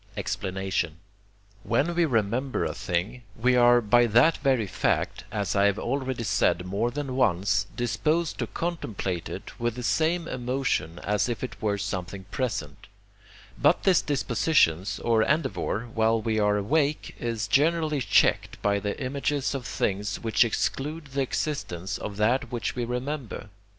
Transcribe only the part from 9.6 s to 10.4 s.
the same